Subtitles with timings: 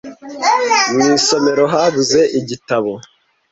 [0.95, 2.93] mu isomero habuze ibitabo